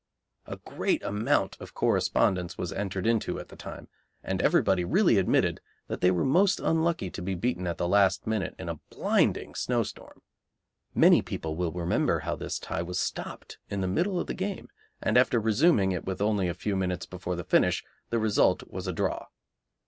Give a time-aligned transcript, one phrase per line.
[0.47, 3.87] A great amount of correspondence was entered into at the time,
[4.23, 8.25] and everybody really admitted that they were most unlucky to be beaten at the last
[8.25, 10.23] minute in a blinding snowstorm.
[10.95, 14.69] Many people will remember how this tie was stopped in the middle of the game,
[15.03, 18.87] and after resuming it with only a few minutes before the finish the result was
[18.87, 19.27] a draw.